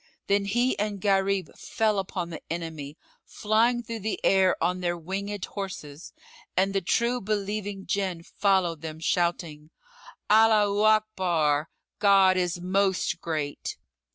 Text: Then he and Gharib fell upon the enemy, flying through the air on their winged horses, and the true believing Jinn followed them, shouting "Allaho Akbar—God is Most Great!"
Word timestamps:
Then 0.25 0.45
he 0.45 0.75
and 0.79 0.99
Gharib 0.99 1.55
fell 1.55 1.99
upon 1.99 2.31
the 2.31 2.41
enemy, 2.49 2.97
flying 3.23 3.83
through 3.83 3.99
the 3.99 4.19
air 4.23 4.55
on 4.59 4.79
their 4.81 4.97
winged 4.97 5.45
horses, 5.45 6.11
and 6.57 6.73
the 6.73 6.81
true 6.81 7.21
believing 7.21 7.85
Jinn 7.85 8.23
followed 8.23 8.81
them, 8.81 8.99
shouting 8.99 9.69
"Allaho 10.27 10.85
Akbar—God 10.87 12.35
is 12.35 12.59
Most 12.59 13.21
Great!" 13.21 13.77